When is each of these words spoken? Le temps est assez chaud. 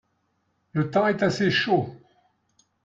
Le 0.73 0.89
temps 0.89 1.05
est 1.05 1.21
assez 1.21 1.51
chaud. 1.51 1.95